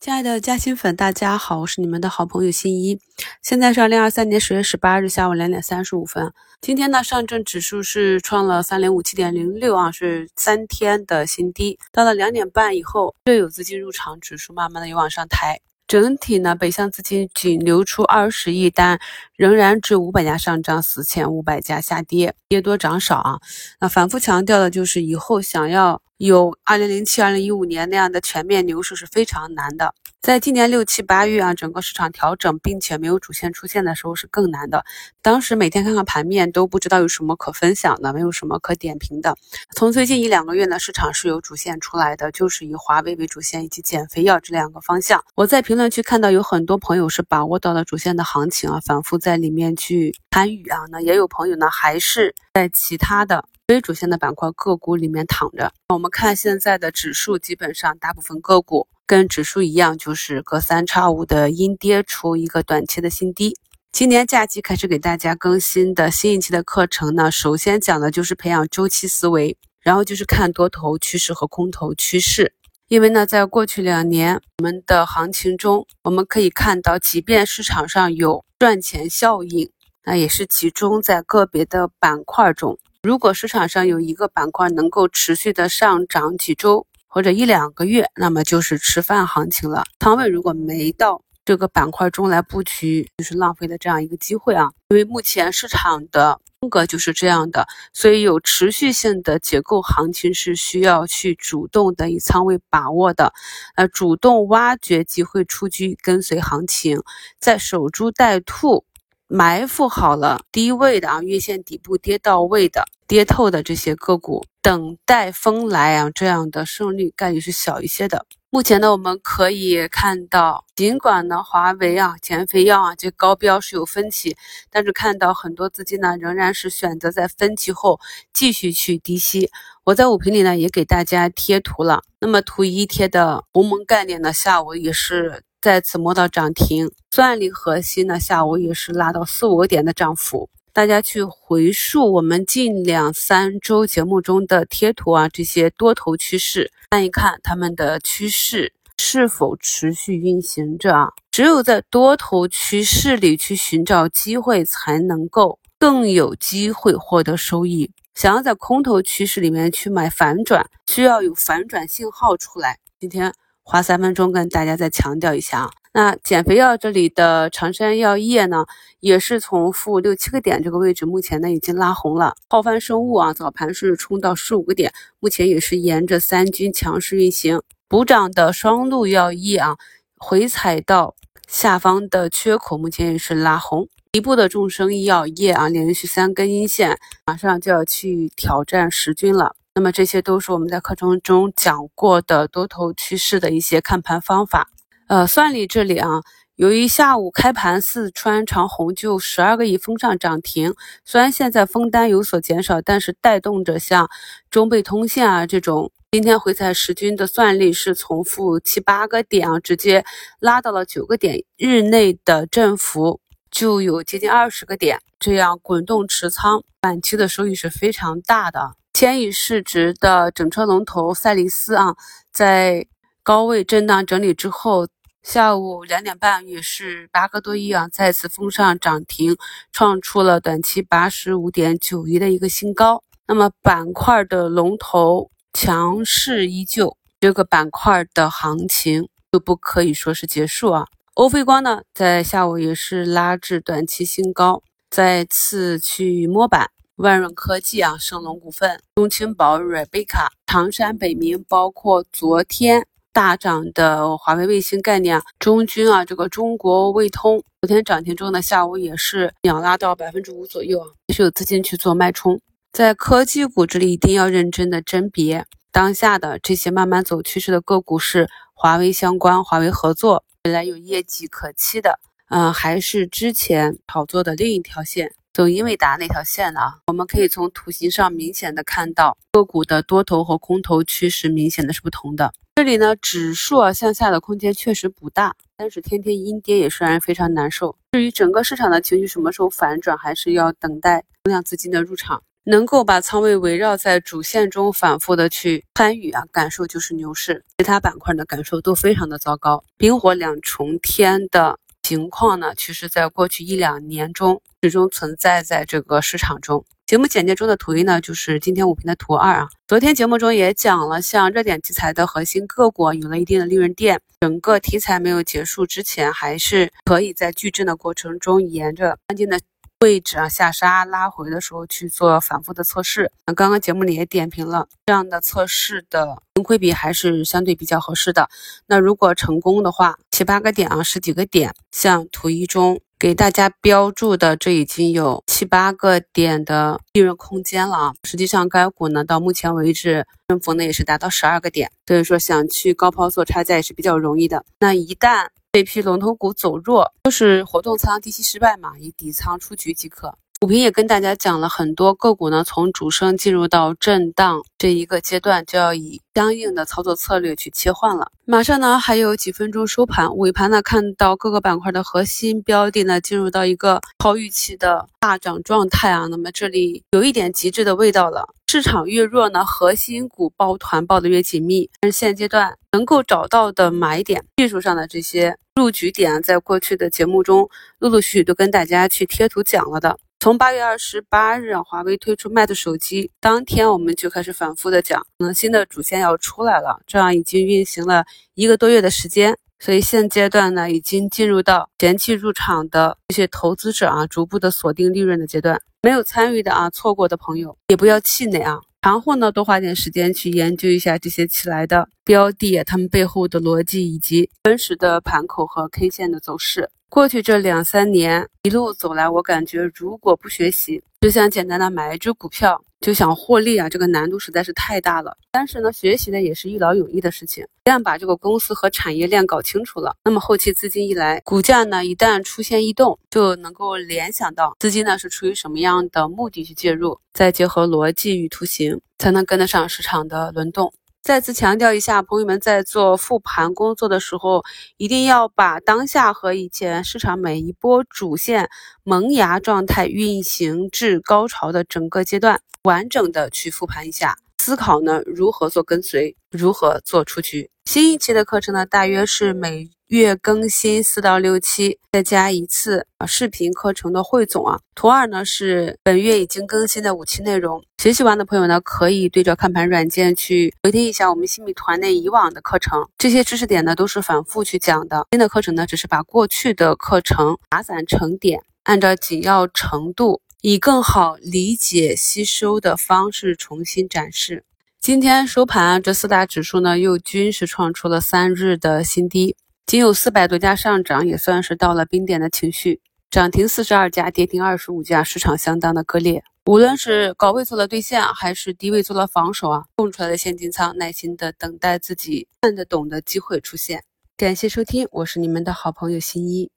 [0.00, 2.98] 亲爱的嘉兴粉，大家好，我是你们的好朋友新一。
[3.42, 6.32] 现在是二零二三年十月十八日下午两点三十五分。
[6.62, 11.78] 今天呢，上证指数是创了三零五七点零六啊，是三天的新低。
[11.92, 15.60] 到了两点半以后，又有资金入场，指数慢慢的又往上抬。
[15.86, 18.98] 整体呢，北向资金仅流出二十亿，但
[19.36, 23.38] 仍然至五百家上涨，四千五百家下跌，跌多涨少啊。
[23.80, 29.94] 那反复强调的就是，以后想要有二零零七、二零一五年那样的全面牛市是非常难的。
[30.20, 34.84] 在今年六七八月啊，整个市场调整并且没有主线出现的时候是更难的。
[35.22, 39.34] 当时每天看看盘面都不知道有什么可分享的，没有什么可点评的。
[39.74, 45.24] 从最近一两个月呢，市场是有主线出来的，就是以华为为主线以及减肥药这两个方向。
[45.36, 50.80] 我在评论区看到有很多朋友是把握到了主线的行情啊，反复在里面去参与啊。
[50.90, 55.72] 那也有朋友呢，还是在其他的非主线的板块个股里面躺着。
[55.90, 58.88] 我们看现在的指数，基本上大部分个股。
[59.06, 63.56] 跟指数一样，就是隔三差五的阴跌出一个短期的新低。
[63.92, 72.52] 今年假期开始给大家更新的新一期的课程呢，首先讲的就是培养周期思维，然后就是看多头趋势和空头趋势。
[72.88, 79.70] 因为呢，在过去两年我们的行情中，我们可以看到，即便市场上有赚钱效应，
[80.04, 82.76] 那也是集中在个别的板块中。
[83.02, 89.84] 如果市场上有一个板块能够持续的上涨几周，或者一两个月，那么就是吃饭行情了。
[89.98, 94.70] 仓位如果没到这个板块中来布局，就是浪费了这样一个机会啊。
[94.90, 103.32] 因为目前市场的风格就是这样的，所以有持续性的结构行情是需要去主动的以仓位把握的，
[103.76, 107.02] 呃，主动挖掘机会出局，跟随行情，
[107.38, 108.84] 在守株待兔。
[109.32, 118.26] 埋伏好了低位的啊，月线底部跌到位的、跌透的这些个股，等待风来啊，这样的胜率概率是小一些的。
[118.50, 124.36] 目前呢，我们可以看到，尽管呢华为啊、减肥药啊这高标是有分歧，
[124.68, 128.00] 但是看到很多资金呢仍然是选择在分歧后
[128.32, 129.48] 继续去低吸。
[129.84, 135.44] 我在五评里呢也给大家贴图了，那么图一贴的鸿蒙概念呢，下午也是。
[135.60, 140.48] 再次摸到涨停，算力核心呢，下午也是拉到四五个点的涨幅。
[140.72, 151.08] 大家去回溯我们近两三周节目中的贴图啊，这些多头趋势，看一看他们的趋势是否持续运行着啊。
[151.30, 157.90] 只有在多头趋势里去寻找机会，才能够更有机会获得收益。
[158.14, 162.78] 想要在空头趋势里面去买反转，需要有反转信号出来。
[162.98, 163.34] 今天。
[163.70, 168.66] 花三分钟跟大家再强调一下啊，那减肥药这里的长山药业呢，
[168.98, 172.34] 也是从负六七个点这个位置，目前呢已经拉红了。
[172.48, 177.62] 浩帆生物啊，早盘是冲到十五个点，目前也是沿着三军强势运行。
[177.86, 179.76] 补涨的双鹿药业啊，
[180.16, 181.14] 回踩到
[181.46, 183.86] 下方的缺口，目前也是拉红。
[184.10, 189.54] 底部的众生医药业啊，连续三根阴线，马上就要去挑战十均了。
[189.74, 194.68] 那么这些都是我们在课程中讲过的多头趋势的一些看盘方法。
[195.06, 196.22] 呃，算力这里啊，
[196.56, 204.08] 由于下午开盘四川长虹就十二个亿封上涨停，虽然现在封单有所减少，但是带动着像
[204.50, 210.04] 中贝通信啊这种今天回踩十均的算力是从负七八个点啊，直接
[210.40, 213.20] 拉到了九个点，日内的振幅
[213.50, 218.79] 就有接近二十个点，这样滚动持仓，短期的收益是非常大的。
[218.92, 221.94] 千亿市值的整车龙头赛力斯啊，
[222.32, 222.86] 在
[223.22, 224.88] 高位震荡整理之后，
[225.22, 229.36] 下午两点半也是八个多亿啊，再次封上涨停，
[229.72, 233.02] 创出了短期八十五点九亿的一个新高。
[233.26, 240.86] 那么板块的龙头强势依旧，这个板块的行情就不可以说是结束啊。
[241.14, 246.70] 欧菲光呢，在下午也是拉至短期新高，再次去摸板。
[247.00, 262.38] 万润科技啊，盛隆股份、中青宝、瑞贝卡、唐山北明，包括昨天大涨的华为卫星概念，中军啊，这个中国卫通，昨天涨停之后呢，下午也是秒拉到百分之五左右啊，也是有资金去做脉冲。
[262.70, 271.98] 在科技股这里，一定要认真的甄别当下的这些慢慢走趋势的个股是华为相关、华为合作，未来有业绩可期的，
[272.28, 275.14] 嗯，还是之前炒作的另一条线。
[275.32, 276.60] 走英伟达那条线呢？
[276.88, 282.32] 我们可以从图形上明显的看到个股的多头和空头趋势明显的是不同的。
[282.56, 287.76] 这里呢，指数啊向下的空间确实不大，但是天天阴跌也是让人非常难受。
[287.92, 292.20] 至于整个市场的情绪什么时候反转，还是要等待增量资金的入场。
[292.44, 297.44] 能够把仓位围绕在主线中反复的去参与啊，感受就是牛市。
[297.58, 301.59] 其他板块的感受都非常的糟糕，冰火两重天的
[301.90, 306.64] 情况呢，其实在过去一两年中始终存在在这个市场中。
[306.86, 309.48] 节目简介中的图一呢，就是今天午评的图二啊。
[309.66, 319.40] 昨天节目中也讲了，像热点题材的核心个股有了一定的利润垫，整个题材没有结束之前，还是可以在矩阵的过程中沿着关键的。
[319.80, 323.10] 位置啊，下杀拉回的时候去做反复的测试。
[323.26, 328.28] 那刚刚节目里也点评了，这样的测试的盈亏比还是相对比较合适的。
[328.66, 337.94] 那如果成功的话，七八个点啊，十几个点，像图一中给大家标注的，这已经有七八个点的利润空间了啊。
[338.04, 344.44] 实际上，该股呢到目前为止升幅呢也是达到十二个点，所以说想去高抛做差价也是比较容易的。
[344.58, 350.16] 那一旦这批龙头股走弱，就是活动仓低吸失败嘛，以底仓出局即可。
[350.40, 358.10] 股评也跟大家讲了很多个股呢，从主升进入到震荡这一个阶段，就要以相应的操作策略去切换了。
[358.24, 368.26] 马上呢还有几分钟收盘，尾盘呢看到各个板块的核心标的呢进入到一个超预期的大涨状态啊，那么这里有一点极致的味道了。
[368.46, 371.68] 市场越弱呢，核心股抱团抱得越紧密。
[371.82, 379.98] 但是现阶段能够找到的买点，技术上的这些入局点，在过去的节目中陆陆续续都跟大家去贴图讲了的。
[380.22, 386.78] 从八月二十八日，华为推出 Mate 手机当天，我们就开始反复的讲，可能新的主线要出来了。
[386.86, 395.58] 这样已经运行了一个多月的时间，所以现阶段呢，已经进入到前期入场的这些投资者啊，逐步的锁定利润的阶段。
[395.80, 398.60] 没有参与的啊，错过的朋友也不要气馁啊。
[398.82, 406.68] 盘后呢，多花点时间去研究一下这些起来的标的，它们背后的逻辑以及真实的盘口和 K 线的走势。
[406.90, 415.16] 过去这两三年一路走来，我感觉如果不学习，就像简单的买一只股票就想获利啊，这个难度实在是太大了。
[415.30, 417.46] 但是呢，学习呢也是一劳永逸的事情。
[417.64, 430.72] 一旦把这个公司和产业链搞清楚了，那么后期资金一来，股价呢一旦出现异动，就能够联想到资金呢是出于什么样的目的去介入，再结合逻辑与图形，才能跟得上市场的轮动。
[431.02, 434.44] 再次强调一下，朋友们在做复盘工作的时候，
[434.76, 438.50] 一定要把当下和以前市场每一波主线
[438.84, 447.50] 萌芽状态运行至高潮的整个阶段，完整的去复盘一下，思考呢如何做跟随，如何做出局。
[447.72, 449.70] 新一期的课程呢，大约是每。
[449.86, 454.58] 月更新四到六期，再加一次啊视频课程的汇总啊。
[454.74, 465.06] 图二呢是本月已经更新的五期内容，学习完的朋友呢可以对着看盘软件去回听一下我们新米团内以往的课程，这些知识点呢都是反复去讲的。
[465.12, 474.44] 新的课程呢只是把过去的课程打散成点，按照紧要程度，以更好理解吸收的方式重新展示。
[474.82, 479.36] 今天收盘，这四大指数呢又均是创出了三日的新低。
[479.66, 482.80] 仅有四百多家上涨，也算是到了冰点的情绪。
[483.10, 486.24] 涨停四十二家，跌停二十五家，市场相当的割裂。
[486.46, 493.84] 无论是高位做了兑现，还是低位做了防守啊，供出来的现金仓，耐心的等待自己看得懂的机会出现。
[494.16, 496.50] 感谢收听，我是你们的好朋友新一。